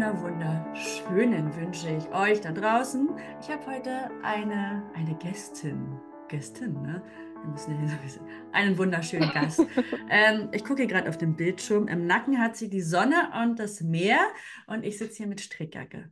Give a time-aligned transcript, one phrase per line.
[0.00, 3.10] wunder, wunderschönen wünsche ich euch da draußen.
[3.42, 6.00] Ich habe heute eine, eine Gästin.
[6.28, 7.02] Gästin, ne?
[7.42, 8.22] Wir müssen ja so ein bisschen,
[8.52, 9.60] einen wunderschönen Gast.
[10.08, 11.86] ähm, ich gucke gerade auf den Bildschirm.
[11.86, 14.20] Im Nacken hat sie die Sonne und das Meer
[14.66, 16.10] und ich sitze hier mit Strickjacke.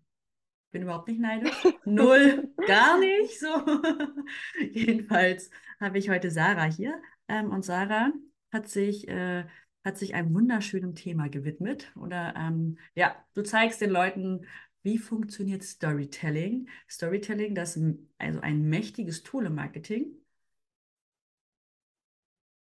[0.71, 1.57] Bin überhaupt nicht neidisch.
[1.87, 3.49] Null, gar nicht so.
[4.71, 5.51] Jedenfalls
[5.81, 7.01] habe ich heute Sarah hier.
[7.27, 8.13] Ähm, und Sarah
[8.53, 9.47] hat sich äh,
[9.89, 11.93] hat sich einem wunderschönen Thema gewidmet.
[11.97, 14.47] Oder ähm, ja, du zeigst den Leuten,
[14.83, 16.69] wie funktioniert Storytelling.
[16.89, 20.15] Storytelling, das ist also ein mächtiges Tool im Marketing.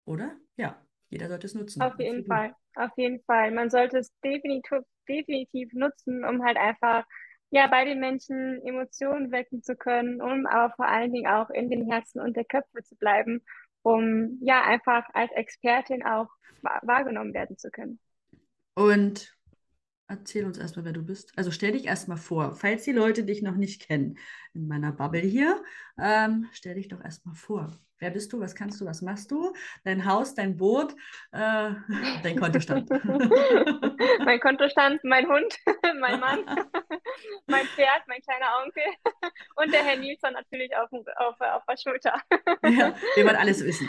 [0.04, 0.36] Oder?
[0.56, 1.82] Ja, jeder sollte es nutzen.
[1.82, 3.50] Auf jeden Fall, auf jeden Fall.
[3.50, 7.04] Man sollte es definitiv, definitiv nutzen, um halt einfach
[7.50, 11.70] ja, bei den Menschen Emotionen wecken zu können, um aber vor allen Dingen auch in
[11.70, 13.42] den Herzen und der Köpfe zu bleiben,
[13.86, 16.26] um ja einfach als Expertin auch
[16.82, 18.00] wahrgenommen werden zu können.
[18.74, 19.35] Und
[20.08, 21.32] erzähl uns erstmal, wer du bist.
[21.36, 24.18] Also stell dich erstmal vor, falls die Leute dich noch nicht kennen
[24.54, 25.62] in meiner Bubble hier,
[25.98, 27.78] ähm, stell dich doch erstmal vor.
[27.98, 28.40] Wer bist du?
[28.40, 28.84] Was kannst du?
[28.84, 29.54] Was machst du?
[29.84, 30.92] Dein Haus, dein Boot,
[31.32, 31.70] äh,
[32.22, 32.90] dein Kontostand.
[34.24, 35.56] mein Kontostand, mein Hund,
[36.00, 36.44] mein Mann,
[37.46, 38.84] mein Pferd, mein kleiner Onkel
[39.56, 42.20] und der Herr Nilsson natürlich auf, auf, auf der Schulter.
[42.64, 43.88] ja, wir wollen alles wissen.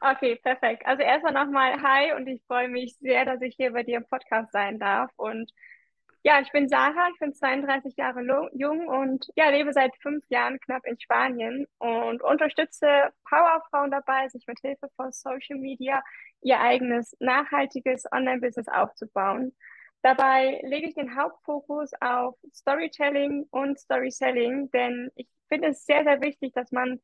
[0.00, 0.86] Okay, perfekt.
[0.86, 4.06] Also erstmal nochmal Hi und ich freue mich sehr, dass ich hier bei dir im
[4.06, 5.10] Podcast sein darf.
[5.16, 5.50] Und
[6.22, 8.20] ja, ich bin Sarah, ich bin 32 Jahre
[8.52, 12.86] jung und ja, lebe seit fünf Jahren knapp in Spanien und unterstütze
[13.28, 16.02] Powerfrauen dabei, sich mit Hilfe von Social Media
[16.42, 19.54] ihr eigenes nachhaltiges Online-Business aufzubauen.
[20.02, 26.20] Dabei lege ich den Hauptfokus auf Storytelling und Storyselling, denn ich finde es sehr, sehr
[26.20, 27.00] wichtig, dass man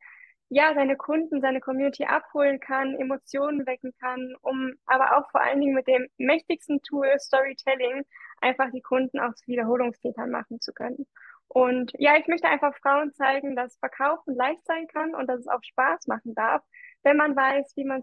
[0.55, 5.62] ja, seine Kunden, seine Community abholen kann, Emotionen wecken kann, um aber auch vor allen
[5.62, 8.03] Dingen mit dem mächtigsten Tool Storytelling
[8.43, 11.06] einfach die Kunden auch zu Wiederholungstätern machen zu können.
[11.49, 15.49] Und ja, ich möchte einfach Frauen zeigen, dass Verkaufen leicht sein kann und dass es
[15.49, 16.62] auch Spaß machen darf,
[17.03, 18.03] wenn man weiß, wie man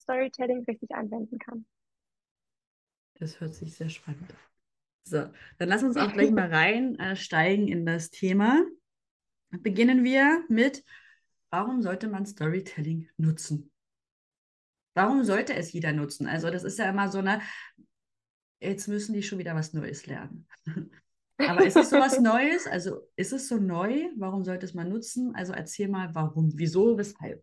[0.00, 1.66] Storytelling richtig anwenden kann.
[3.18, 4.36] Das hört sich sehr spannend an.
[5.04, 5.18] So,
[5.58, 8.64] dann lass uns auch gleich mal reinsteigen äh, in das Thema.
[9.50, 10.82] Beginnen wir mit
[11.50, 13.70] warum sollte man Storytelling nutzen?
[14.94, 16.26] Warum sollte es jeder nutzen?
[16.26, 17.40] Also das ist ja immer so eine,
[18.60, 20.48] jetzt müssen die schon wieder was Neues lernen.
[21.38, 22.66] Aber ist es so was Neues?
[22.66, 24.10] Also ist es so neu?
[24.16, 25.34] Warum sollte es man nutzen?
[25.34, 27.42] Also erzähl mal, warum, wieso, weshalb?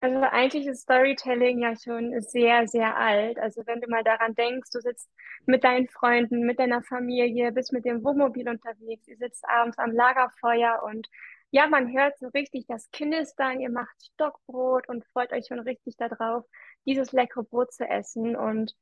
[0.00, 3.38] Also eigentlich ist Storytelling ja schon sehr, sehr alt.
[3.38, 5.10] Also wenn du mal daran denkst, du sitzt
[5.46, 9.92] mit deinen Freunden, mit deiner Familie, bist mit dem Wohnmobil unterwegs, ihr sitzt abends am
[9.92, 11.08] Lagerfeuer und
[11.54, 15.96] ja, man hört so richtig das Knistern, ihr macht Stockbrot und freut euch schon richtig
[15.96, 16.44] darauf,
[16.84, 18.34] dieses leckere Brot zu essen.
[18.34, 18.74] Und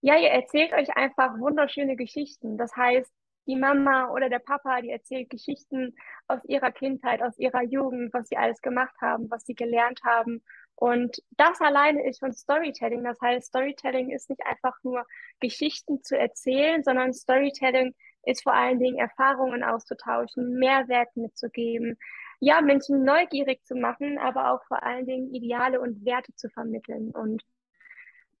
[0.00, 2.58] ja, ihr erzählt euch einfach wunderschöne Geschichten.
[2.58, 3.12] Das heißt,
[3.46, 5.94] die Mama oder der Papa, die erzählt Geschichten
[6.26, 10.42] aus ihrer Kindheit, aus ihrer Jugend, was sie alles gemacht haben, was sie gelernt haben.
[10.74, 13.04] Und das alleine ist schon Storytelling.
[13.04, 15.06] Das heißt, Storytelling ist nicht einfach nur
[15.38, 17.96] Geschichten zu erzählen, sondern Storytelling ist
[18.42, 21.96] vor allen Dingen Erfahrungen auszutauschen, Mehrwert mitzugeben,
[22.40, 27.10] ja, Menschen neugierig zu machen, aber auch vor allen Dingen Ideale und Werte zu vermitteln.
[27.10, 27.44] Und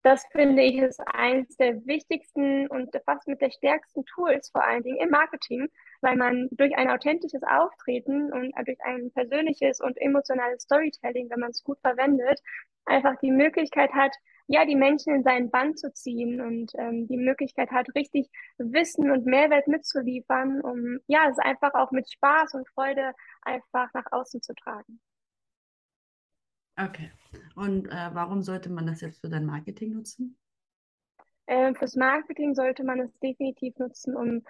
[0.02, 4.82] das finde ich ist eines der wichtigsten und fast mit der stärksten Tools, vor allen
[4.82, 5.68] Dingen im Marketing,
[6.00, 11.50] weil man durch ein authentisches Auftreten und durch ein persönliches und emotionales Storytelling, wenn man
[11.50, 12.40] es gut verwendet,
[12.86, 14.14] einfach die Möglichkeit hat,
[14.52, 18.28] ja, die Menschen in seinen Bann zu ziehen und ähm, die Möglichkeit hat, richtig
[18.58, 23.12] Wissen und Mehrwert mitzuliefern, um ja, es einfach auch mit Spaß und Freude
[23.42, 25.00] einfach nach außen zu tragen.
[26.76, 27.12] Okay.
[27.54, 30.36] Und äh, warum sollte man das jetzt für dein Marketing nutzen?
[31.46, 34.42] Ähm, fürs Marketing sollte man es definitiv nutzen, um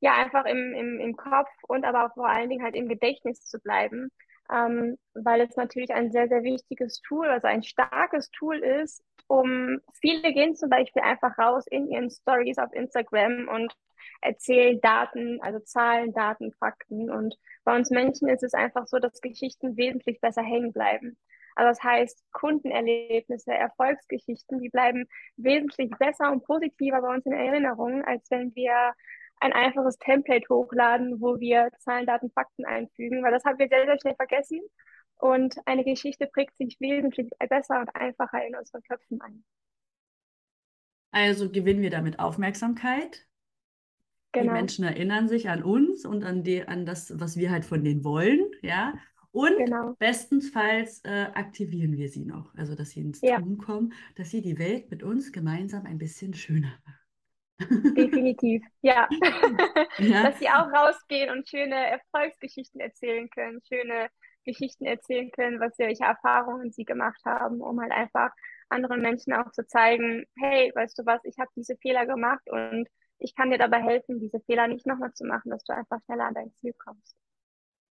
[0.00, 3.60] ja einfach im, im, im Kopf und aber vor allen Dingen halt im Gedächtnis zu
[3.60, 4.10] bleiben.
[4.52, 9.80] Ähm, weil es natürlich ein sehr, sehr wichtiges Tool, also ein starkes Tool ist, um
[10.00, 13.72] viele gehen zum Beispiel einfach raus in ihren Stories auf Instagram und
[14.20, 17.10] erzählen Daten, also Zahlen, Daten, Fakten.
[17.10, 21.16] Und bei uns Menschen ist es einfach so, dass Geschichten wesentlich besser hängen bleiben.
[21.56, 25.06] Also das heißt, Kundenerlebnisse, Erfolgsgeschichten, die bleiben
[25.36, 28.92] wesentlich besser und positiver bei uns in Erinnerung, als wenn wir
[29.40, 33.84] ein einfaches Template hochladen, wo wir Zahlen, Daten, Fakten einfügen, weil das haben wir sehr,
[33.84, 34.60] sehr schnell vergessen.
[35.24, 39.42] Und eine Geschichte prägt sich wesentlich besser und einfacher in unseren Köpfen ein.
[41.12, 43.26] Also gewinnen wir damit Aufmerksamkeit.
[44.32, 44.48] Genau.
[44.48, 47.82] Die Menschen erinnern sich an uns und an, die, an das, was wir halt von
[47.82, 48.92] denen wollen, ja.
[49.30, 49.94] Und genau.
[49.98, 53.40] bestenfalls äh, aktivieren wir sie noch, also dass sie ins ja.
[53.40, 57.94] Tun kommen, dass sie die Welt mit uns gemeinsam ein bisschen schöner machen.
[57.94, 59.08] Definitiv, ja.
[59.98, 64.10] Ja, Dass sie auch rausgehen und schöne Erfolgsgeschichten erzählen können, schöne
[64.44, 68.30] Geschichten erzählen können, was welche Erfahrungen sie gemacht haben, um halt einfach
[68.68, 72.88] anderen Menschen auch zu zeigen, hey, weißt du was, ich habe diese Fehler gemacht und
[73.18, 76.26] ich kann dir dabei helfen, diese Fehler nicht nochmal zu machen, dass du einfach schneller
[76.26, 77.16] an dein Ziel kommst.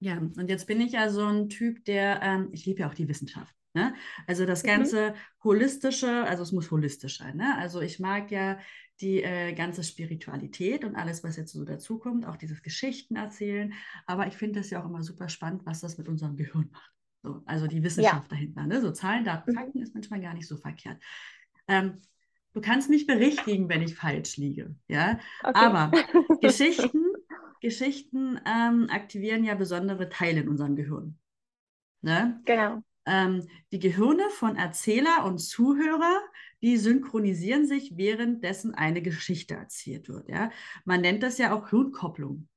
[0.01, 2.95] Ja, und jetzt bin ich ja so ein Typ, der, ähm, ich liebe ja auch
[2.95, 3.55] die Wissenschaft.
[3.73, 3.95] Ne?
[4.27, 4.65] Also das Mhm.
[4.65, 7.37] ganze holistische, also es muss holistisch sein.
[7.37, 7.57] Ne?
[7.59, 8.59] Also ich mag ja
[9.01, 13.73] die äh, ganze Spiritualität und alles, was jetzt so dazukommt, auch dieses Geschichten erzählen.
[14.07, 16.91] Aber ich finde das ja auch immer super spannend, was das mit unserem Gehirn macht.
[17.23, 17.83] So, also die Ja.
[17.85, 18.67] Wissenschaft dahinter.
[18.67, 18.81] Ne?
[18.81, 19.55] So Zahlen, Daten, Mhm.
[19.57, 21.03] Fakten ist manchmal gar nicht so verkehrt.
[21.67, 22.01] Ähm,
[22.53, 24.75] du kannst mich berichtigen, wenn ich falsch liege.
[24.89, 25.53] Ja, Okay.
[25.55, 25.91] aber
[26.41, 27.05] Geschichten,
[27.61, 31.19] Geschichten ähm, aktivieren ja besondere Teile in unserem Gehirn.
[32.03, 32.43] Ne?
[32.47, 32.83] Genau.
[33.07, 36.21] Ähm, die Gehirne von Erzähler und Zuhörer,
[36.63, 40.29] die synchronisieren sich, währenddessen eine Geschichte erzählt wird.
[40.29, 40.51] Ja?
[40.85, 42.49] Man nennt das ja auch Hirnkopplung.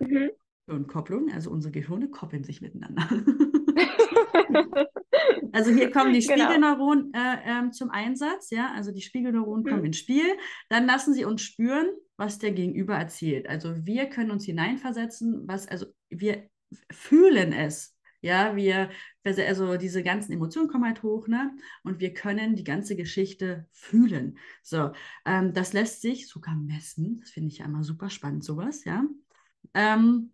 [0.00, 0.30] Mhm.
[0.68, 3.08] Hirnkopplung, also unsere Gehirne koppeln sich miteinander.
[5.52, 6.44] Also hier kommen die Genau.
[6.44, 9.68] Spiegelneuronen äh, ähm, zum Einsatz, ja, also die Spiegelneuronen Mhm.
[9.68, 10.24] kommen ins Spiel,
[10.70, 13.46] dann lassen sie uns spüren, was der Gegenüber erzählt.
[13.48, 16.48] Also wir können uns hineinversetzen, was, also wir
[16.90, 17.91] fühlen es,
[18.22, 18.90] ja, wir,
[19.24, 24.38] also diese ganzen Emotionen kommen halt hoch, ne, und wir können die ganze Geschichte fühlen.
[24.62, 24.92] So,
[25.26, 29.04] ähm, das lässt sich sogar messen, das finde ich ja immer super spannend, sowas, ja.
[29.74, 30.32] Ähm,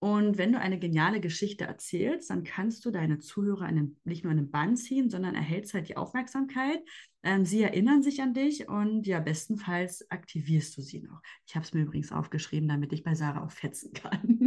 [0.00, 4.22] und wenn du eine geniale Geschichte erzählst, dann kannst du deine Zuhörer in den, nicht
[4.22, 6.80] nur in den Bann ziehen, sondern erhältst halt die Aufmerksamkeit.
[7.24, 11.20] Ähm, sie erinnern sich an dich und ja, bestenfalls aktivierst du sie noch.
[11.46, 14.38] Ich habe es mir übrigens aufgeschrieben, damit ich bei Sarah auch fetzen kann.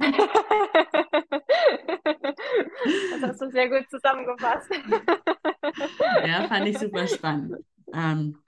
[3.10, 4.70] Das hast du sehr gut zusammengefasst.
[6.26, 7.56] ja, fand ich super spannend.
[7.92, 8.38] Ähm,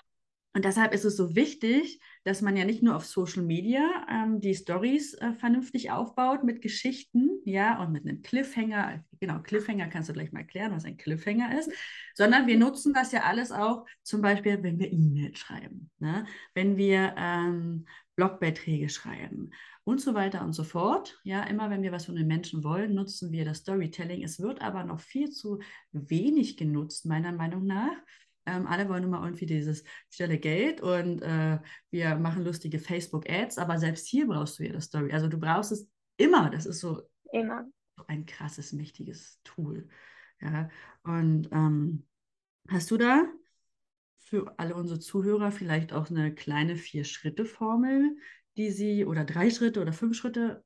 [0.55, 4.41] und deshalb ist es so wichtig, dass man ja nicht nur auf Social Media ähm,
[4.41, 9.03] die Stories äh, vernünftig aufbaut mit Geschichten, ja, und mit einem Cliffhanger.
[9.19, 11.73] Genau, Cliffhanger kannst du gleich mal erklären, was ein Cliffhanger ist,
[12.15, 16.27] sondern wir nutzen das ja alles auch zum Beispiel, wenn wir E-Mail schreiben, ne?
[16.55, 19.51] wenn wir ähm, Blogbeiträge schreiben
[19.85, 21.19] und so weiter und so fort.
[21.25, 24.23] Ja, immer wenn wir was von den Menschen wollen, nutzen wir das Storytelling.
[24.23, 25.61] Es wird aber noch viel zu
[25.93, 27.97] wenig genutzt, meiner Meinung nach.
[28.47, 31.59] Ähm, alle wollen immer irgendwie dieses schnelle Geld und äh,
[31.91, 35.13] wir machen lustige Facebook-Ads, aber selbst hier brauchst du ja das Story.
[35.13, 36.51] Also du brauchst es immer.
[36.51, 37.03] Das ist so,
[37.33, 37.65] Immer.
[37.97, 39.89] so ein krasses, mächtiges Tool.
[40.41, 40.69] Ja,
[41.05, 42.05] und ähm,
[42.69, 43.25] hast du da
[44.19, 48.17] für alle unsere Zuhörer vielleicht auch eine kleine Vier-Schritte-Formel,
[48.57, 50.65] die sie, oder drei Schritte oder fünf Schritte,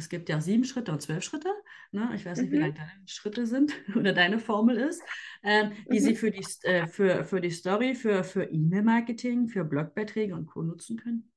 [0.00, 1.48] es gibt ja sieben Schritte und zwölf Schritte,
[1.92, 2.10] ne?
[2.14, 2.58] ich weiß nicht, wie Mhm.
[2.58, 5.06] lange deine Schritte sind oder deine Formel ist,
[5.42, 6.16] ähm, die sie Mhm.
[6.16, 10.62] für die, äh, für, für die Story, für, für E-Mail-Marketing, für Blogbeiträge und Co.
[10.62, 11.30] nutzen können?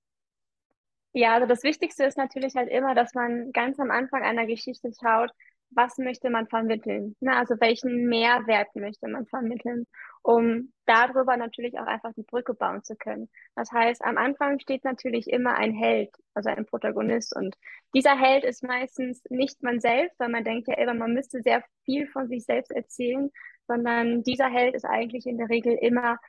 [1.13, 4.91] Ja, also das Wichtigste ist natürlich halt immer, dass man ganz am Anfang einer Geschichte
[4.99, 5.31] schaut,
[5.75, 7.15] was möchte man vermitteln?
[7.19, 7.35] Ne?
[7.35, 9.85] Also welchen Mehrwert möchte man vermitteln,
[10.21, 13.29] um darüber natürlich auch einfach die Brücke bauen zu können.
[13.55, 17.35] Das heißt, am Anfang steht natürlich immer ein Held, also ein Protagonist.
[17.35, 17.55] Und
[17.93, 21.63] dieser Held ist meistens nicht man selbst, weil man denkt ja immer, man müsste sehr
[21.85, 23.29] viel von sich selbst erzählen,
[23.67, 26.19] sondern dieser Held ist eigentlich in der Regel immer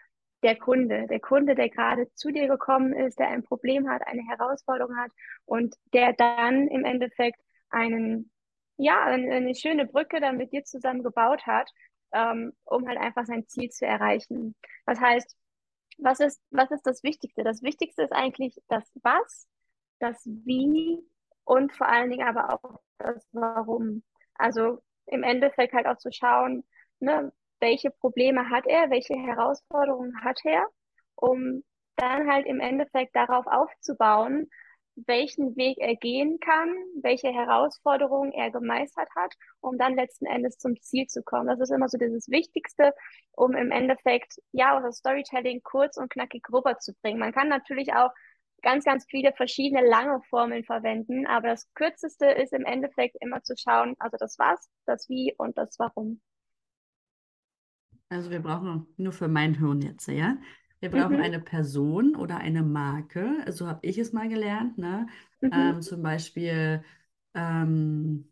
[0.45, 4.23] der Kunde, der Kunde, der gerade zu dir gekommen ist, der ein Problem hat, eine
[4.23, 5.11] Herausforderung hat
[5.47, 7.41] und der dann im Endeffekt
[7.71, 8.31] einen,
[8.77, 11.71] ja, eine, eine schöne Brücke dann mit dir zusammen gebaut hat,
[12.13, 14.55] ähm, um halt einfach sein Ziel zu erreichen.
[14.87, 15.37] Das heißt,
[15.99, 17.45] was ist, was ist das Wichtigste?
[17.45, 19.49] Das Wichtigste ist eigentlich das Was,
[20.01, 20.99] das Wie
[21.45, 24.03] und vor allen Dingen aber auch das Warum.
[24.35, 26.65] Also im Endeffekt halt auch zu schauen,
[27.01, 30.67] ne, welche Probleme hat er, welche Herausforderungen hat er,
[31.15, 31.63] um
[31.97, 34.51] dann halt im Endeffekt darauf aufzubauen,
[34.97, 36.69] welchen Weg er gehen kann,
[37.03, 41.47] welche Herausforderungen er gemeistert hat, um dann letzten Endes zum Ziel zu kommen.
[41.47, 42.93] Das ist immer so dieses Wichtigste,
[43.33, 47.19] um im Endeffekt, ja, das Storytelling kurz und knackig rüberzubringen.
[47.19, 48.11] Man kann natürlich auch
[48.63, 53.55] ganz, ganz viele verschiedene lange Formeln verwenden, aber das Kürzeste ist im Endeffekt immer zu
[53.57, 56.21] schauen, also das Was, das Wie und das Warum.
[58.09, 60.37] Also wir brauchen nur für mein Hirn jetzt, ja.
[60.85, 61.23] Wir brauchen Mhm.
[61.23, 65.07] eine Person oder eine Marke, so habe ich es mal gelernt, ne?
[65.43, 65.51] Mhm.
[65.51, 66.85] Ähm, zum Beispiel,
[67.33, 68.31] ähm,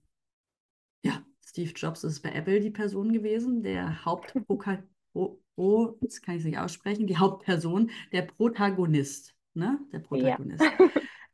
[1.04, 4.82] ja, Steve Jobs ist bei Apple die Person gewesen, der Hauptproka
[5.14, 9.78] oh, oh, jetzt kann ich nicht aussprechen, die Hauptperson, der Protagonist, ne?
[9.92, 10.08] Der Ja.
[10.08, 10.62] Protagonist.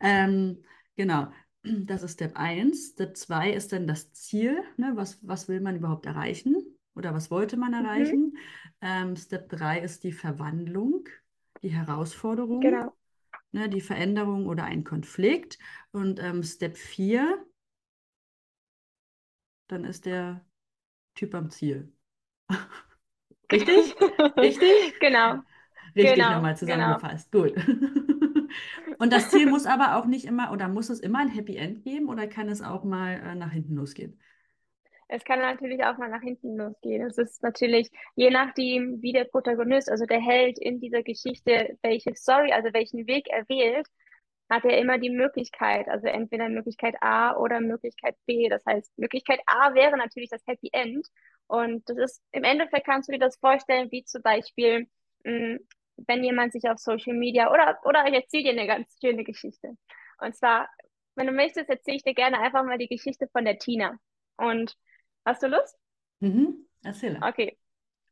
[0.01, 0.63] Ähm,
[0.97, 1.29] genau,
[1.65, 2.93] das ist Step 1.
[2.93, 4.93] Step 2 ist dann das Ziel, ne?
[4.95, 6.57] Was, was will man überhaupt erreichen
[6.95, 8.37] oder was wollte man Mhm.
[8.81, 11.09] Ähm, Step 3 ist die Verwandlung.
[11.63, 12.95] die Herausforderung, Genau.
[13.53, 15.59] ne, die Veränderung oder ein Konflikt.
[15.93, 17.45] Und ähm, Step 4,
[19.69, 20.45] dann ist der
[21.15, 21.93] Typ am Ziel.
[23.53, 23.95] Richtig?
[24.41, 24.69] Richtig?
[25.01, 25.43] Genau.
[25.97, 27.01] Richtig Genau, nochmal genau.
[27.01, 27.31] zusammengefasst.
[27.33, 27.55] Gut.
[28.99, 31.83] Und das Ziel muss aber auch nicht immer, oder muss es immer ein Happy End
[31.85, 34.19] geben oder kann es auch mal äh, nach hinten losgehen?
[35.09, 37.07] Es kann natürlich auch mal nach hinten losgehen.
[37.07, 42.15] Es ist natürlich, je nachdem, wie der Protagonist, also der Held in dieser Geschichte, welche
[42.15, 43.87] Story, also welchen Weg er wählt,
[44.50, 48.49] hat er immer die Möglichkeit, also entweder Möglichkeit A oder Möglichkeit B.
[48.49, 51.07] Das heißt, Möglichkeit A wäre natürlich das Happy End.
[51.47, 54.88] Und das ist, im Endeffekt kannst du dir das vorstellen, wie zum Beispiel,
[55.25, 55.59] mh,
[56.07, 59.77] wenn jemand sich auf Social Media oder, oder ich erzähle dir eine ganz schöne Geschichte.
[60.21, 60.69] Und zwar,
[61.15, 63.99] wenn du möchtest, erzähle ich dir gerne einfach mal die Geschichte von der Tina.
[64.37, 64.77] Und
[65.25, 65.77] hast du Lust?
[66.21, 66.67] Mhm.
[66.83, 67.21] Erzähle.
[67.23, 67.59] Okay,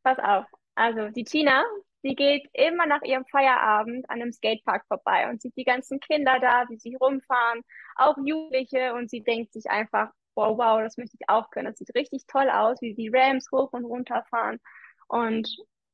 [0.02, 0.46] pass auf.
[0.74, 1.64] Also die Tina,
[2.04, 6.38] die geht immer nach ihrem Feierabend an einem Skatepark vorbei und sieht die ganzen Kinder
[6.40, 7.62] da, wie sie rumfahren,
[7.96, 11.66] auch Jugendliche und sie denkt sich einfach, wow, wow, das möchte ich auch können.
[11.66, 14.60] Das sieht richtig toll aus, wie die Rams hoch und runter fahren.
[15.08, 15.48] Und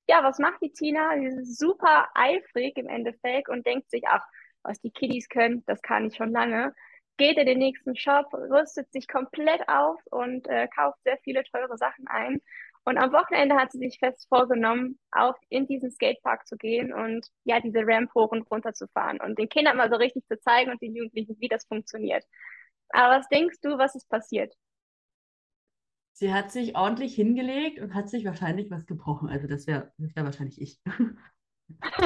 [0.08, 1.16] ja, was macht die Tina?
[1.18, 4.24] Sie ist super eifrig im Endeffekt und denkt sich, ach,
[4.62, 6.74] was die Kiddies können, das kann ich schon lange.
[7.16, 11.76] Geht in den nächsten Shop, rüstet sich komplett auf und äh, kauft sehr viele teure
[11.76, 12.40] Sachen ein.
[12.84, 17.26] Und am Wochenende hat sie sich fest vorgenommen, auch in diesen Skatepark zu gehen und
[17.44, 20.40] ja, diese Ramp hoch und runter zu fahren und den Kindern mal so richtig zu
[20.40, 22.24] zeigen und den Jugendlichen, wie das funktioniert.
[22.88, 24.52] Aber was denkst du, was ist passiert?
[26.14, 29.28] Sie hat sich ordentlich hingelegt und hat sich wahrscheinlich was gebrochen.
[29.28, 30.80] Also das wäre wär wahrscheinlich ich.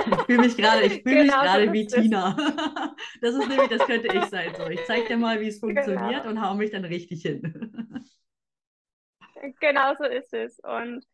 [0.04, 1.86] Ich fühle mich gerade, ich fühle mich Genau so wie.
[1.86, 2.36] Tina.
[3.20, 4.54] Das ist nämlich, das könnte ich sein.
[4.56, 6.28] So, ich zeige dir mal, wie es funktioniert Genau.
[6.30, 8.04] und hau mich dann richtig hin.
[9.60, 10.58] Genau so ist es.
[10.60, 11.04] Und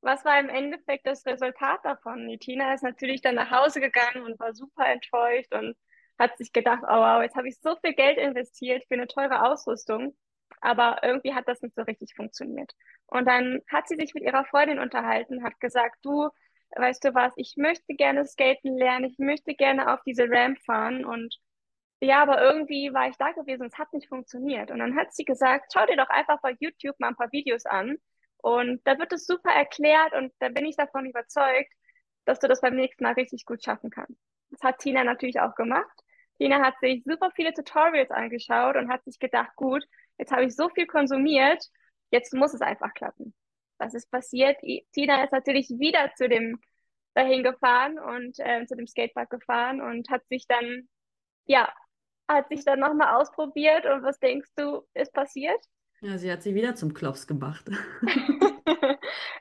[0.00, 2.28] was war im Endeffekt das Resultat davon?
[2.28, 5.76] Die Tina ist natürlich dann nach Hause gegangen und war super enttäuscht und
[6.18, 9.42] hat sich gedacht, oh wow, jetzt habe ich so viel Geld investiert für eine teure
[9.48, 10.16] Ausrüstung,
[10.60, 12.72] aber irgendwie hat das nicht so richtig funktioniert.
[13.06, 16.28] Und dann hat sie sich mit ihrer Freundin unterhalten, hat gesagt, du,
[16.76, 21.04] weißt du was, ich möchte gerne skaten lernen, ich möchte gerne auf diese Ramp fahren
[21.04, 21.38] und
[22.00, 24.70] ja, aber irgendwie war ich da gewesen es hat nicht funktioniert.
[24.70, 27.66] Und dann hat sie gesagt, schau dir doch einfach bei YouTube mal ein paar Videos
[27.66, 27.96] an.
[28.38, 31.72] Und da wird es super erklärt und da bin ich davon überzeugt,
[32.24, 34.20] dass du das beim nächsten Mal richtig gut schaffen kannst.
[34.50, 35.90] Das hat Tina natürlich auch gemacht.
[36.38, 39.84] Tina hat sich super viele Tutorials angeschaut und hat sich gedacht, gut,
[40.18, 41.64] jetzt habe ich so viel konsumiert,
[42.10, 43.34] jetzt muss es einfach klappen.
[43.78, 44.58] Was ist passiert?
[44.92, 46.60] Tina ist natürlich wieder zu dem
[47.14, 50.88] dahin gefahren und äh, zu dem Skatepark gefahren und hat sich dann,
[51.46, 51.72] ja,
[52.28, 55.64] hat sich dann nochmal ausprobiert und was denkst du, ist passiert?
[56.00, 57.64] Ja, sie hat sie wieder zum Klops gemacht.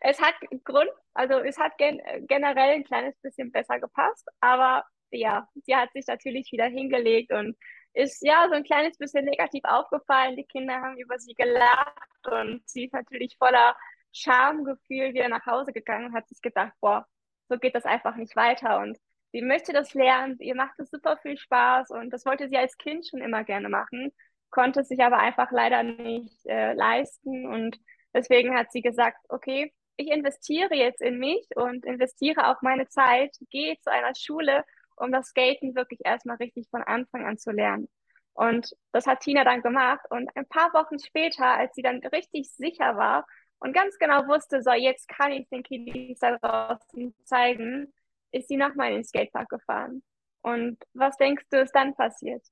[0.02, 5.48] Es hat Grund, also es hat gen generell ein kleines bisschen besser gepasst, aber ja,
[5.66, 7.58] sie hat sich natürlich wieder hingelegt und
[7.94, 10.36] ist ja so ein kleines bisschen negativ aufgefallen.
[10.36, 13.76] Die Kinder haben über sie gelacht und sie ist natürlich voller
[14.14, 17.06] Schamgefühl wieder nach Hause gegangen und hat sich gedacht, boah,
[17.50, 18.98] so geht das einfach nicht weiter und
[19.32, 22.78] sie möchte das lernen, ihr macht es super viel Spaß und das wollte sie als
[22.78, 24.12] Kind schon immer gerne machen,
[24.50, 27.78] konnte es sich aber einfach leider nicht äh, leisten und
[28.14, 33.36] deswegen hat sie gesagt, okay, ich investiere jetzt in mich und investiere auch meine Zeit,
[33.50, 34.64] gehe zu einer Schule,
[34.96, 37.90] um das Skaten wirklich erstmal richtig von Anfang an zu lernen.
[38.34, 40.06] Und das hat Tina dann gemacht.
[40.12, 43.26] Und ein paar Wochen später, als sie dann richtig sicher war
[43.60, 47.94] und ganz genau wusste, so jetzt kann ich den Kiddies da draußen zeigen,
[48.32, 50.04] ist sie nochmal in den Skatepark gefahren.
[50.42, 52.46] Und was denkst du, ist dann passiert?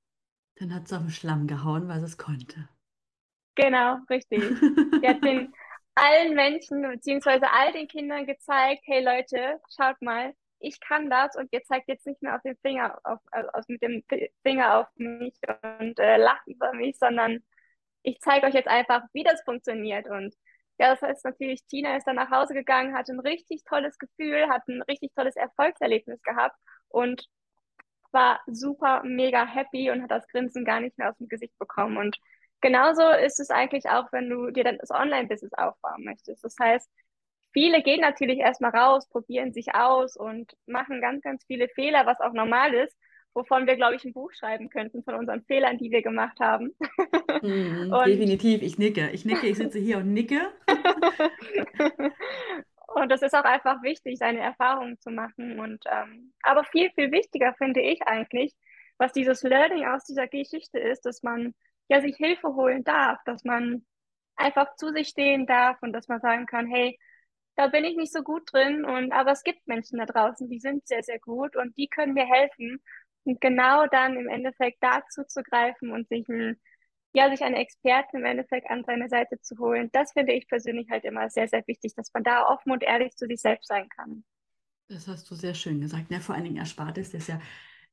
[0.56, 2.68] Dann hat sie auf den Schlamm gehauen, weil sie es konnte.
[3.54, 4.40] Genau, richtig.
[5.00, 5.52] Sie hat den
[5.94, 11.48] allen Menschen beziehungsweise all den Kindern gezeigt, hey Leute, schaut mal, ich kann das und
[11.52, 14.04] ihr zeigt jetzt nicht mehr auf den Finger auf, also mit dem
[14.42, 15.34] Finger auf mich
[15.80, 17.42] und äh, lacht über mich, sondern
[18.02, 20.06] ich zeige euch jetzt einfach, wie das funktioniert.
[20.06, 20.34] Und
[20.78, 24.48] ja, das heißt natürlich, Tina ist dann nach Hause gegangen, hatte ein richtig tolles Gefühl,
[24.48, 26.56] hat ein richtig tolles Erfolgserlebnis gehabt
[26.88, 27.26] und
[28.12, 31.96] war super mega happy und hat das Grinsen gar nicht mehr aus dem Gesicht bekommen.
[31.96, 32.16] Und
[32.60, 36.44] genauso ist es eigentlich auch, wenn du dir dann das Online-Business aufbauen möchtest.
[36.44, 36.90] Das heißt,
[37.52, 42.20] viele gehen natürlich erstmal raus, probieren sich aus und machen ganz, ganz viele Fehler, was
[42.20, 42.96] auch normal ist,
[43.36, 46.74] wovon wir, glaube ich, ein Buch schreiben könnten von unseren Fehlern, die wir gemacht haben.
[47.42, 49.10] Mhm, definitiv, ich nicke.
[49.10, 50.40] Ich nicke, ich sitze hier und nicke.
[52.96, 55.60] Und das ist auch einfach wichtig, seine Erfahrungen zu machen.
[55.60, 58.54] Und ähm, aber viel, viel wichtiger finde ich eigentlich,
[58.96, 61.54] was dieses Learning aus dieser Geschichte ist, dass man
[61.88, 63.84] ja sich Hilfe holen darf, dass man
[64.34, 66.98] einfach zu sich stehen darf und dass man sagen kann, hey,
[67.56, 70.60] da bin ich nicht so gut drin und aber es gibt Menschen da draußen, die
[70.60, 72.80] sind sehr, sehr gut und die können mir helfen.
[73.26, 76.60] Und genau dann im Endeffekt dazu zu greifen und sich ein,
[77.14, 80.88] ja, sich eine Expertin im Endeffekt an seine Seite zu holen, das finde ich persönlich
[80.90, 83.88] halt immer sehr, sehr wichtig, dass man da offen und ehrlich zu sich selbst sein
[83.90, 84.24] kann.
[84.88, 86.10] Das hast du sehr schön gesagt.
[86.10, 87.40] Ja, vor allen Dingen erspart es das ja,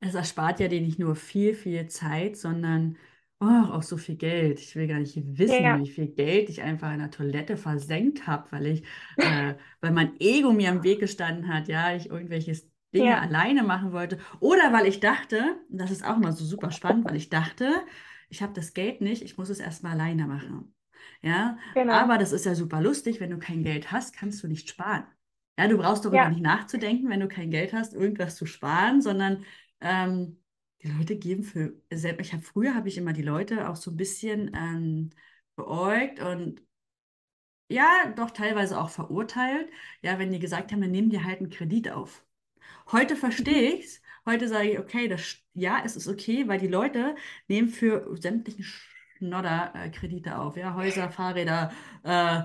[0.00, 2.96] es erspart ja dir nicht nur viel, viel Zeit, sondern
[3.40, 4.60] oh, auch so viel Geld.
[4.60, 8.26] Ich will gar nicht wissen, Ja, wie viel Geld ich einfach in der Toilette versenkt
[8.26, 8.84] habe, weil ich,
[9.18, 12.54] äh, weil mein Ego mir im Weg gestanden hat, ja, ich irgendwelche
[12.94, 14.18] Dinge ja, alleine machen wollte.
[14.40, 17.84] Oder weil ich dachte, und das ist auch mal so super spannend, weil ich dachte,
[18.28, 20.74] ich habe das Geld nicht, ich muss es erstmal alleine machen.
[21.22, 21.92] Ja, genau.
[21.92, 25.04] aber das ist ja super lustig, wenn du kein Geld hast, kannst du nicht sparen.
[25.58, 29.00] Ja, du brauchst darüber Ja, nicht nachzudenken, wenn du kein Geld hast, irgendwas zu sparen,
[29.02, 29.44] sondern
[29.80, 30.40] ähm,
[30.82, 33.96] die Leute geben für, ich habe früher habe ich immer die Leute auch so ein
[33.96, 35.10] bisschen ähm,
[35.56, 36.60] beäugt und
[37.68, 39.68] ja, doch teilweise auch verurteilt,
[40.02, 42.24] ja, wenn die gesagt haben, dann nehmen die halt einen Kredit auf.
[42.92, 43.18] Heute mhm.
[43.18, 44.00] verstehe ich's.
[44.26, 47.14] Heute sage ich, okay, das, ja, es ist okay, weil die Leute
[47.46, 50.56] nehmen für sämtlichen Schnodder Kredite auf.
[50.56, 52.42] Ja, Häuser, Fahrräder, äh,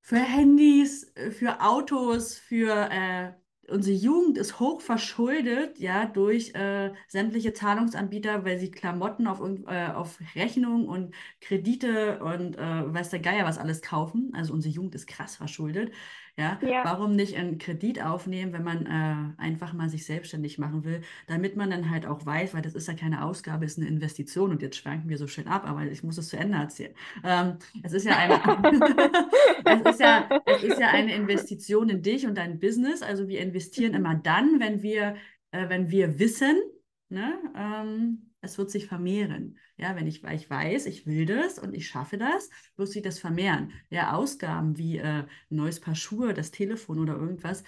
[0.00, 3.32] für Handys, äh, für Autos, für äh,
[3.72, 9.88] unsere Jugend ist hoch verschuldet, ja, durch äh, sämtliche Zahlungsanbieter, weil sie Klamotten auf, äh,
[9.88, 14.32] auf Rechnung und Kredite und äh, weiß der Geier was alles kaufen.
[14.34, 15.92] Also unsere Jugend ist krass verschuldet.
[16.38, 20.82] Ja, Ja, warum nicht einen Kredit aufnehmen, wenn man äh, einfach mal sich selbstständig machen
[20.82, 23.86] will, damit man dann halt auch weiß, weil das ist ja keine Ausgabe, ist eine
[23.86, 26.94] Investition und jetzt schwanken wir so schön ab, aber ich muss es zu Ende erzählen.
[27.22, 28.40] Ähm, es ist ja eine,
[29.64, 33.02] es ist ja, es ist ja eine Investition in dich und dein Business.
[33.02, 33.94] Also wir investieren Mhm.
[33.94, 35.16] immer dann, wenn wir,
[35.50, 36.60] äh, wenn wir wissen,
[37.08, 39.58] ne, ähm, es wird sich vermehren.
[39.76, 43.02] Ja, wenn ich, weil ich weiß, ich will das und ich schaffe das, wird sich
[43.02, 43.72] das vermehren.
[43.88, 47.62] Ja, Ausgaben wie äh, ein neues Paar Schuhe, das Telefon oder irgendwas,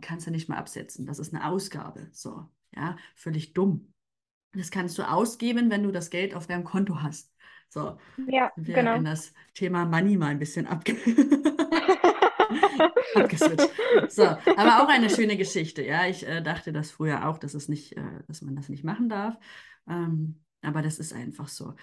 [0.00, 1.06] kannst du nicht mal absetzen.
[1.06, 2.08] Das ist eine Ausgabe.
[2.12, 3.92] So, ja, völlig dumm.
[4.52, 7.32] Das kannst du ausgeben, wenn du das Geld auf deinem Konto hast.
[7.68, 9.02] So, ja, wir in genau.
[9.02, 10.94] das Thema Money mal ein bisschen abge
[13.14, 13.68] abgeswitcht.
[14.08, 15.82] So, aber auch eine schöne Geschichte.
[15.82, 18.84] Ja, ich äh, dachte das früher auch, dass es nicht, äh, dass man das nicht
[18.84, 19.36] machen darf.
[19.88, 21.74] Ähm, aber das ist einfach so.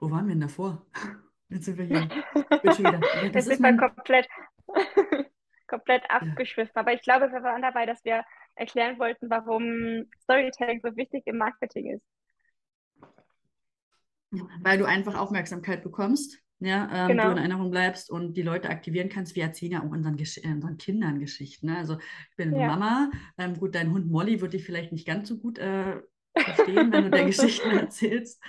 [0.00, 0.86] Wo waren wir denn davor?
[1.48, 2.08] Jetzt sind wir hier.
[2.62, 3.78] Ja, Jetzt ist mein.
[3.78, 4.28] komplett,
[5.66, 6.08] komplett Ja.
[6.10, 6.76] abgeschwiffen.
[6.76, 11.38] Aber ich glaube, wir waren dabei, dass wir erklären wollten, warum Storytelling so wichtig im
[11.38, 12.04] Marketing ist.
[14.62, 17.36] Weil du einfach Aufmerksamkeit bekommst, ja, ähm, du in Genau.
[17.36, 19.36] Erinnerung bleibst und die Leute aktivieren kannst.
[19.36, 21.66] Wir erzählen ja auch unseren, Gesch äh, unseren Kindern Geschichten.
[21.66, 21.78] Ne?
[21.78, 21.98] Also
[22.30, 22.66] ich bin Ja.
[22.66, 23.10] Mama.
[23.38, 26.00] Ähm, gut, dein Hund Molly wird dich vielleicht nicht ganz so gut äh,
[26.36, 28.40] verstehen, wenn du der Geschichten erzählst.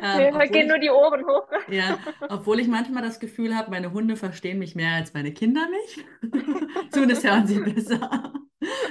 [0.00, 1.46] Ähm, Nee, gehen nur die Ohren hoch.
[1.68, 1.98] ja,
[2.28, 6.04] obwohl ich manchmal das Gefühl habe, meine Hunde verstehen mich mehr als meine Kinder mich.
[6.90, 8.32] Zumindest hören sie besser.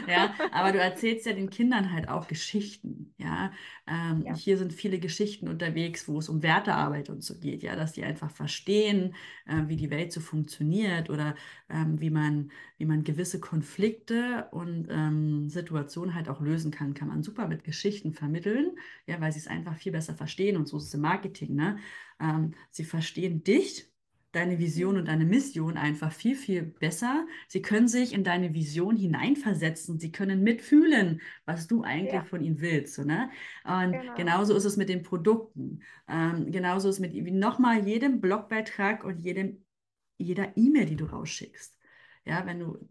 [0.08, 3.14] Ja, aber du erzählst ja den Kindern halt auch Geschichten.
[3.18, 3.52] Ja,
[3.88, 7.64] ähm, Ja, hier sind viele Geschichten unterwegs, wo es um Wertearbeit und so geht.
[7.64, 11.36] Ja, dass die einfach verstehen, äh, wie die Welt so funktioniert oder
[11.70, 16.94] ähm, wie man, wie man gewisse Konflikte und ähm, Situationen halt auch lösen kann.
[16.94, 18.72] Kann man super mit Geschichten vermitteln.
[19.08, 21.56] Ja, weil sie es einfach viel besser verstehen und so ist es im Marketing.
[21.56, 21.78] Ne?
[22.20, 23.91] Ähm, sie verstehen dich,
[24.32, 27.28] deine Vision und deine Mission einfach viel, viel besser.
[27.48, 30.00] Sie können sich in deine Vision hineinversetzen.
[30.00, 32.94] Sie können mitfühlen, was du eigentlich ja, von ihnen willst.
[32.96, 33.30] So, ne?
[33.64, 34.16] Und genau.
[34.16, 35.82] genauso ist es mit den Produkten.
[36.08, 39.66] Ähm, genauso ist es mit wie nochmal jedem Blogbeitrag und jedem,
[40.18, 41.78] jeder E-Mail, die du rausschickst.
[42.26, 42.90] Ja, wenn du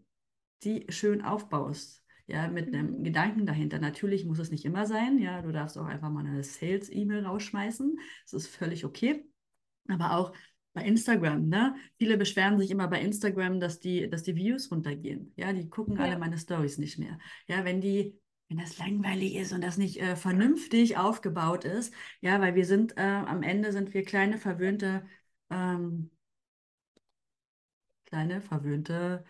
[0.63, 2.03] die schön aufbaust.
[2.27, 3.03] Ja, mit einem Mhm.
[3.03, 3.79] Gedanken dahinter.
[3.79, 5.19] Natürlich muss es nicht immer sein.
[5.19, 7.99] Ja, du darfst auch einfach mal eine Sales-E-Mail rausschmeißen.
[8.23, 9.25] Das ist völlig okay.
[9.87, 10.33] Aber auch
[10.73, 11.75] bei Instagram, ne?
[11.97, 15.33] Viele beschweren sich immer bei Instagram, dass die, dass die Views runtergehen.
[15.35, 17.19] Ja, die gucken alle Ja, meine Stories nicht mehr.
[17.47, 22.39] Ja, wenn die, wenn das langweilig ist und das nicht äh, vernünftig aufgebaut ist, ja,
[22.41, 25.05] weil wir sind, äh, am Ende sind wir kleine, verwöhnte,
[25.49, 26.11] ähm,
[28.05, 29.25] kleine, verwöhnte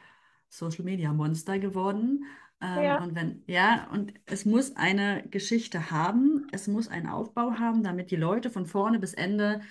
[0.50, 2.26] Social Media Monster geworden.
[2.62, 7.54] Ähm, ja, und wenn, ja, und es muss eine Geschichte haben, es muss einen Aufbau
[7.54, 9.62] haben, damit die Leute von vorne bis Ende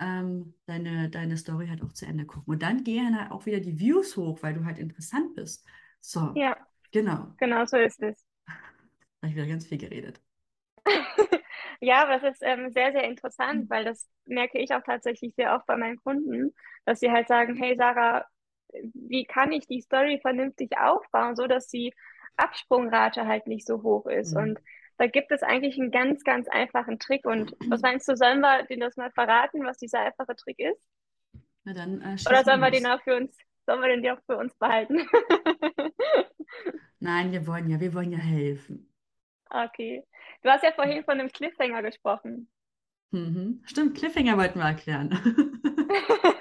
[0.00, 2.52] ähm, deine, deine Story halt auch zu Ende gucken.
[2.52, 5.66] Und dann gehen halt auch wieder die Views hoch, weil du halt interessant bist.
[6.00, 6.56] So, ja,
[6.92, 7.34] genau.
[7.38, 8.24] genau so ist es.
[8.46, 8.52] Da
[9.22, 10.20] habe ich wieder ganz viel geredet.
[11.80, 15.54] Ja, aber das ist ähm, sehr, sehr interessant, weil das merke ich auch tatsächlich sehr
[15.54, 16.52] oft bei meinen Kunden,
[16.84, 18.24] dass sie halt sagen, hey Sarah,
[18.94, 21.94] wie kann ich die Story vernünftig aufbauen, so dass die
[22.36, 24.34] Absprungrate halt nicht so hoch ist.
[24.34, 24.42] Hm.
[24.42, 24.60] Und
[24.98, 27.24] da gibt es eigentlich einen ganz, ganz einfachen Trick.
[27.24, 30.82] Und was meinst du, sollen wir denen das mal verraten, was dieser einfache Trick ist?
[31.64, 33.36] Na dann äh, Oder sollen wir den auch für uns?
[33.64, 35.08] Sollen wir den auch für uns behalten?
[37.00, 38.92] Nein, wir wollen ja, wir wollen ja helfen.
[39.50, 40.04] Okay.
[40.42, 42.50] Du hast ja vorhin von einem Cliffhanger gesprochen.
[43.12, 43.62] Mhm.
[43.64, 45.10] Stimmt, Cliffhanger wollten wir erklären.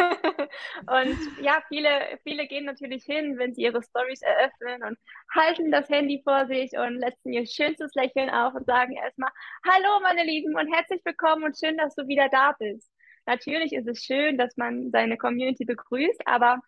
[0.87, 1.89] und ja, viele,
[2.23, 4.97] viele gehen natürlich hin, wenn sie ihre Stories eröffnen und
[5.35, 9.31] halten das Handy vor sich und setzen ihr schönstes Lächeln auf und sagen erstmal,
[9.65, 12.89] hallo meine Lieben und herzlich willkommen und schön, dass du wieder da bist.
[13.25, 16.61] Natürlich ist es schön, dass man seine Community begrüßt, aber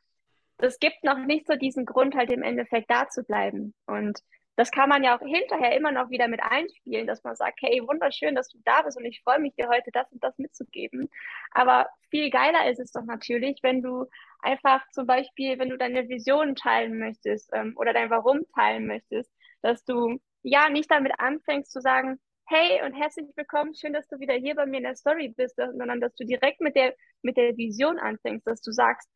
[0.58, 3.74] es gibt noch nicht so diesen Grund, halt im Endeffekt da zu bleiben.
[3.86, 4.20] Und
[4.60, 7.82] das kann man ja auch hinterher immer noch wieder mit einspielen, dass man sagt, hey,
[7.88, 11.10] wunderschön, dass du da bist und ich freue mich, dir heute das und das mitzugeben.
[11.52, 14.06] Aber viel geiler ist es doch natürlich, wenn du
[14.42, 19.32] einfach zum Beispiel, wenn du deine Vision teilen möchtest ähm, oder dein Warum teilen möchtest,
[19.62, 24.20] dass du ja nicht damit anfängst zu sagen, hey und herzlich willkommen, schön, dass du
[24.20, 27.38] wieder hier bei mir in der Story bist, sondern dass du direkt mit der, mit
[27.38, 29.10] der Vision anfängst, dass du sagst,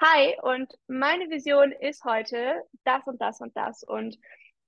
[0.00, 4.16] hi und meine Vision ist heute das und das und das und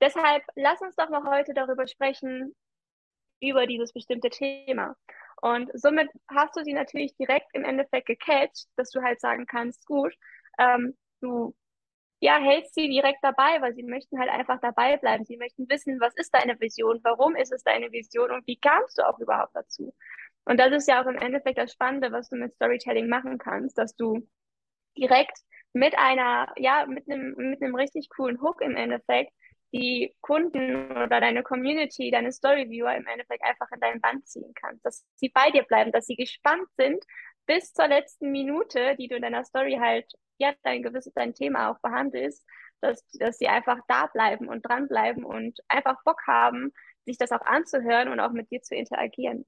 [0.04, 2.54] Deshalb lass uns doch mal heute darüber sprechen,
[3.40, 4.96] über dieses bestimmte Thema.
[5.40, 9.86] Und somit hast du sie natürlich direkt im Endeffekt gecatcht, dass du halt sagen kannst,
[9.86, 10.14] gut,
[10.58, 11.54] ähm, du
[12.20, 15.24] ja, hältst sie direkt dabei, weil sie möchten halt einfach dabei bleiben.
[15.24, 18.98] Sie möchten wissen, was ist deine Vision, warum ist es deine Vision und wie kamst
[18.98, 19.94] du auch überhaupt dazu?
[20.44, 23.78] Und das ist ja auch im Endeffekt das Spannende, was du mit Storytelling machen kannst,
[23.78, 24.28] dass du
[24.98, 25.38] direkt
[25.72, 29.32] mit einer, ja, mit einem, mit einem richtig coolen Hook im Endeffekt
[29.74, 34.86] die Kunden oder deine Community, deine Storyviewer im Endeffekt einfach in dein Band ziehen kannst,
[34.86, 37.04] dass sie bei dir bleiben, dass sie gespannt sind
[37.46, 41.70] bis zur letzten Minute, die du in deiner Story halt, ja, dein gewisses, dein Thema
[41.70, 42.46] auch behandelst,
[42.80, 46.72] dass, dass sie einfach da bleiben und dranbleiben und einfach Bock haben,
[47.04, 49.44] sich das auch anzuhören und auch mit dir zu interagieren.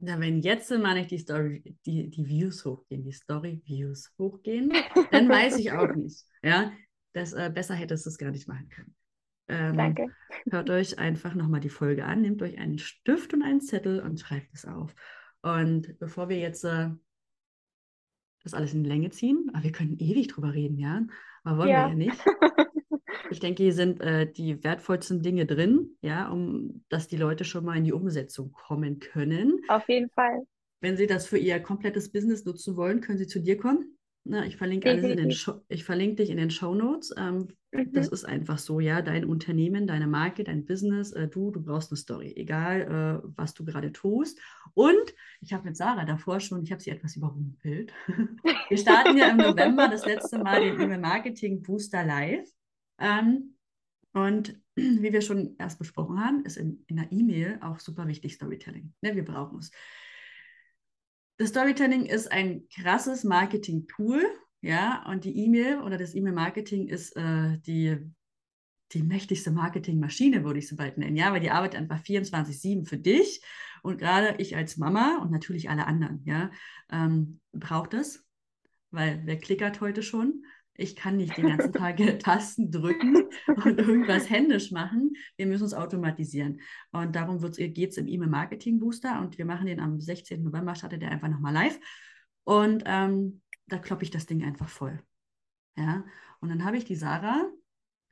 [0.00, 4.72] Ja, wenn jetzt mal nicht die Story, die, die Views hochgehen, die Story-Views hochgehen,
[5.12, 6.26] dann weiß ich auch nicht.
[6.42, 6.72] Ja,
[7.12, 8.94] das, äh, besser hättest du es gar nicht machen können.
[9.48, 10.06] Ähm, Danke.
[10.50, 14.20] Hört euch einfach nochmal die Folge an, nehmt euch einen Stift und einen Zettel und
[14.20, 14.94] schreibt es auf.
[15.42, 16.90] Und bevor wir jetzt äh,
[18.42, 21.02] das alles in die Länge ziehen, aber wir können ewig drüber reden, ja,
[21.44, 21.86] aber wollen ja.
[21.86, 22.24] wir ja nicht.
[23.30, 27.64] Ich denke, hier sind äh, die wertvollsten Dinge drin, ja, um dass die Leute schon
[27.64, 29.60] mal in die Umsetzung kommen können.
[29.68, 30.46] Auf jeden Fall.
[30.80, 33.98] Wenn sie das für ihr komplettes Business nutzen wollen, können sie zu dir kommen.
[34.24, 37.12] Na, ich verlinke alles in den Show, ich verlinke dich in den Show Notes.
[37.16, 37.92] Ähm, mhm.
[37.92, 39.02] Das ist einfach so, ja.
[39.02, 43.54] Dein Unternehmen, deine Marke, dein Business, äh, du, du brauchst eine Story, egal äh, was
[43.54, 44.40] du gerade tust.
[44.74, 47.92] Und ich habe mit Sarah davor schon, ich habe sie etwas überrumpelt.
[48.68, 52.48] Wir starten ja im November das letzte Mal den E-Mail Marketing Booster Live.
[53.00, 53.56] Ähm,
[54.12, 58.34] und wie wir schon erst besprochen haben, ist in, in der E-Mail auch super wichtig
[58.34, 58.92] Storytelling.
[59.00, 59.72] Ne, wir brauchen es.
[61.38, 64.22] Das Storytelling ist ein krasses Marketing-Tool,
[64.60, 67.98] ja, und die E-Mail oder das E-Mail-Marketing ist äh, die,
[68.92, 72.98] die mächtigste Marketingmaschine, würde ich so bald nennen, ja, weil die arbeitet einfach 24-7 für
[72.98, 73.42] dich
[73.82, 76.50] und gerade ich als Mama und natürlich alle anderen, ja,
[76.90, 78.24] ähm, braucht es,
[78.90, 80.44] weil wer klickert heute schon?
[80.74, 85.12] Ich kann nicht den ganzen Tag Tasten drücken und irgendwas händisch machen.
[85.36, 86.60] Wir müssen es automatisieren.
[86.92, 90.42] Und darum geht es im E-Mail-Marketing-Booster und wir machen den am 16.
[90.42, 91.78] November, startet der einfach nochmal live.
[92.44, 95.00] Und ähm, da kloppe ich das Ding einfach voll.
[95.76, 96.04] Ja,
[96.40, 97.48] und dann habe ich die Sarah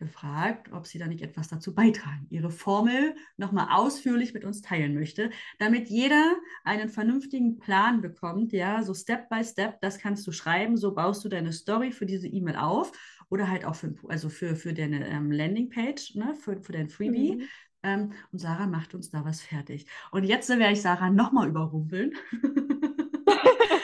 [0.01, 4.95] gefragt, ob sie da nicht etwas dazu beitragen, ihre Formel nochmal ausführlich mit uns teilen
[4.95, 10.33] möchte, damit jeder einen vernünftigen Plan bekommt, ja, so Step by Step, das kannst du
[10.33, 12.91] schreiben, so baust du deine Story für diese E-Mail auf
[13.29, 17.37] oder halt auch für, also für, für deine ähm, Landingpage, ne, für, für dein Freebie.
[17.37, 17.49] Mhm.
[17.83, 19.87] Ähm, und Sarah macht uns da was fertig.
[20.11, 22.15] Und jetzt werde ich Sarah nochmal überrumpeln.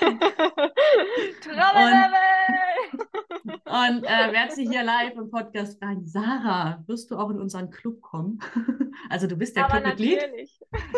[1.56, 2.55] Und
[3.84, 8.00] äh, werde sie hier live im Podcast fragen, Sarah, wirst du auch in unseren Club
[8.00, 8.40] kommen?
[9.10, 10.20] also du bist der Clubmitglied.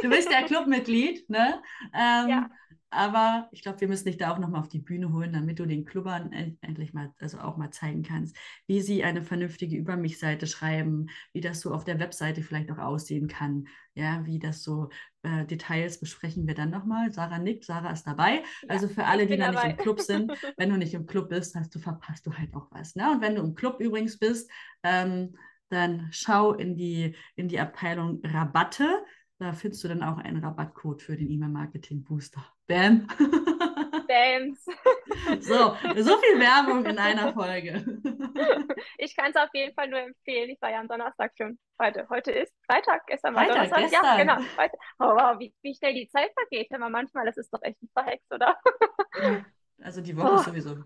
[0.03, 1.62] Du bist der Clubmitglied, ne?
[1.95, 2.51] Ähm, ja.
[2.90, 5.66] Aber ich glaube, wir müssen dich da auch nochmal auf die Bühne holen, damit du
[5.66, 10.46] den Clubbern endlich mal, also auch mal zeigen kannst, wie sie eine vernünftige Über mich-Seite
[10.46, 14.88] schreiben, wie das so auf der Webseite vielleicht auch aussehen kann, ja, wie das so
[15.22, 17.12] äh, Details besprechen wir dann nochmal.
[17.12, 18.42] Sarah nickt, Sarah ist dabei.
[18.62, 21.29] Ja, also für alle, die noch nicht im Club sind, wenn du nicht im Club
[21.29, 22.94] bist, hast du verpasst du halt auch was.
[22.94, 23.11] Ne?
[23.11, 24.51] Und wenn du im Club übrigens bist,
[24.83, 25.37] ähm,
[25.68, 29.05] dann schau in die, in die Abteilung Rabatte.
[29.38, 32.44] Da findest du dann auch einen Rabattcode für den E-Mail-Marketing-Booster.
[32.66, 33.07] Bam!
[34.09, 34.64] Bams!
[35.40, 37.85] So, so viel Werbung in einer Folge.
[38.96, 40.51] Ich kann es auf jeden Fall nur empfehlen.
[40.51, 41.59] Ich war ja am Donnerstag schon.
[41.81, 43.90] Heute, heute ist Freitag, gestern war Freitag, Donnerstag.
[43.90, 44.27] Gestern.
[44.27, 44.48] Ja, genau.
[44.61, 44.77] Heute.
[44.98, 46.72] Oh, wow, wie, wie schnell die Zeit vergeht.
[46.72, 48.59] Aber manchmal, das ist doch echt ein Verhext, oder?
[49.83, 50.85] Also die Woche Oh, ist sowieso.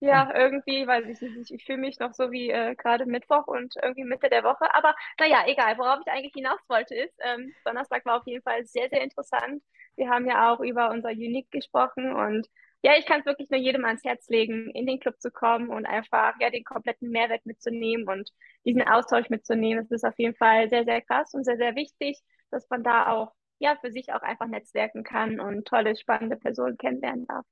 [0.00, 1.50] Ja, irgendwie, weiß ich nicht.
[1.50, 4.72] Ich, fühle mich noch so wie äh, gerade Mittwoch und irgendwie Mitte der Woche.
[4.74, 5.76] Aber naja, egal.
[5.78, 9.62] Worauf ich eigentlich hinaus wollte, ist, ähm, Donnerstag war auf jeden Fall sehr, sehr interessant.
[9.96, 12.46] Wir haben ja auch über unser Unique gesprochen und
[12.82, 15.68] ja, ich kann es wirklich nur jedem ans Herz legen, in den Club zu kommen
[15.68, 18.30] und einfach ja den kompletten Mehrwert mitzunehmen und
[18.64, 19.84] diesen Austausch mitzunehmen.
[19.84, 22.20] Es ist auf jeden Fall sehr, sehr krass und sehr, sehr wichtig,
[22.52, 26.76] dass man da auch ja für sich auch einfach netzwerken kann und tolle, spannende Personen
[26.76, 27.44] kennenlernen darf.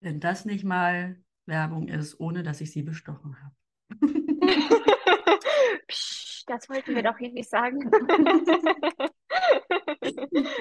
[0.00, 3.54] Wenn das nicht mal Werbung ist, ohne dass ich sie bestochen habe.
[5.88, 7.78] Psch, das wollten wir doch hier nicht sagen.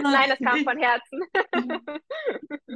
[0.02, 1.21] Nein, das kam von Herzen.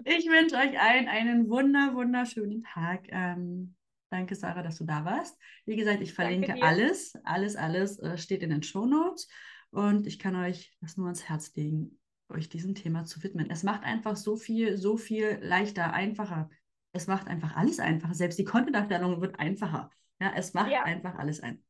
[0.06, 3.08] Ich wünsche euch allen einen wunder, wunderschönen Tag.
[3.10, 3.76] Ähm,
[4.10, 5.38] danke, Sarah, dass du da warst.
[5.66, 9.28] Wie gesagt, ich verlinke alles, alles, alles äh, steht in den Shownotes.
[9.72, 13.50] Und ich kann euch das nur ans Herz legen, euch diesem Thema zu widmen.
[13.52, 16.50] Es macht einfach so viel, so viel leichter, einfacher.
[16.92, 18.14] Es macht einfach alles einfacher.
[18.14, 19.90] Selbst die Content-Erstellung wird einfacher.
[20.20, 21.64] Ja, es macht Ja, einfach alles ein.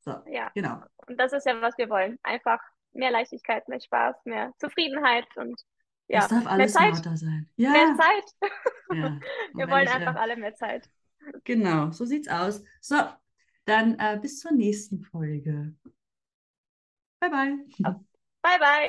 [0.00, 0.50] So, ja.
[0.54, 0.82] genau.
[1.06, 2.18] Und das ist ja, was wir wollen.
[2.22, 2.60] Einfach
[2.92, 5.60] mehr Leichtigkeit, mehr Spaß, mehr Zufriedenheit und
[6.10, 6.94] Es ja, darf mehr alles Zeit.
[6.94, 7.48] smarter sein.
[7.66, 8.24] Mehr Ja, Zeit.
[8.90, 9.22] ja.
[9.54, 10.88] Wir wollen ich, einfach äh, alle mehr Zeit.
[11.44, 12.62] genau, so sieht's aus.
[12.80, 12.96] So,
[13.64, 15.74] dann äh, bis zur nächsten Folge.
[17.20, 17.56] Bye, bye.
[18.42, 18.58] Bye, bye.